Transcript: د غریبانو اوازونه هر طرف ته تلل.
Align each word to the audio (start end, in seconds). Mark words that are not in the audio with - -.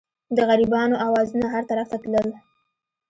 د 0.35 0.37
غریبانو 0.49 0.95
اوازونه 1.05 1.45
هر 1.53 1.63
طرف 1.71 1.87
ته 1.91 1.97
تلل. 2.03 2.27